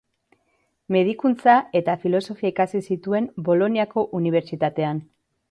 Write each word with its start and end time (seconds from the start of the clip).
Medikuntza 0.95 1.57
eta 1.81 1.95
Filosofia 2.05 2.51
ikasi 2.55 2.81
zituen 2.89 3.29
Boloniako 3.51 4.07
Unibertsitatean. 4.23 5.05